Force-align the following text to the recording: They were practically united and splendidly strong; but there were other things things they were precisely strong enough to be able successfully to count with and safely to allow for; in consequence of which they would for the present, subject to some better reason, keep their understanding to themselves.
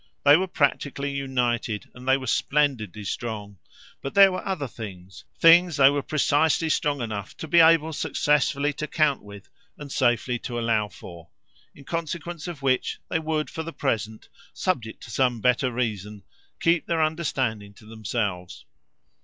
They 0.25 0.35
were 0.35 0.47
practically 0.47 1.11
united 1.11 1.87
and 1.93 2.27
splendidly 2.27 3.03
strong; 3.03 3.59
but 4.01 4.15
there 4.15 4.31
were 4.31 4.43
other 4.43 4.67
things 4.67 5.25
things 5.37 5.77
they 5.77 5.91
were 5.91 6.01
precisely 6.01 6.69
strong 6.69 7.01
enough 7.03 7.37
to 7.37 7.47
be 7.47 7.59
able 7.59 7.93
successfully 7.93 8.73
to 8.73 8.87
count 8.87 9.21
with 9.21 9.47
and 9.77 9.91
safely 9.91 10.39
to 10.39 10.57
allow 10.59 10.87
for; 10.87 11.27
in 11.75 11.83
consequence 11.85 12.47
of 12.47 12.63
which 12.63 12.97
they 13.11 13.19
would 13.19 13.51
for 13.51 13.61
the 13.61 13.71
present, 13.73 14.27
subject 14.53 15.03
to 15.03 15.11
some 15.11 15.39
better 15.39 15.71
reason, 15.71 16.23
keep 16.59 16.87
their 16.87 17.03
understanding 17.03 17.71
to 17.75 17.85
themselves. 17.85 18.65